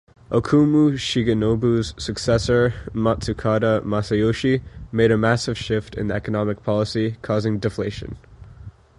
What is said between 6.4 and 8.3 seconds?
policy, causing deflation.